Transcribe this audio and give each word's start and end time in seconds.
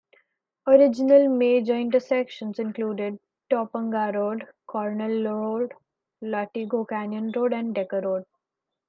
Original 0.65 1.29
major 1.29 1.75
intersections 1.75 2.57
included 2.57 3.19
Topanga 3.51 4.11
Road, 4.11 4.47
Cornell 4.65 5.21
Road, 5.23 5.73
Latigo 6.23 6.85
Canyon 6.89 7.31
Road, 7.35 7.53
and 7.53 7.75
Decker 7.75 8.01
Road. 8.01 8.25